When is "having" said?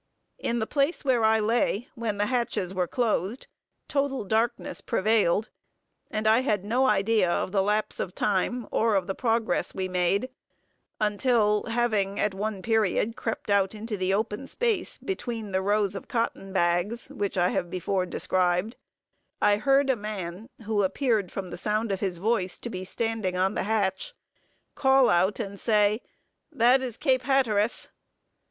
11.67-12.19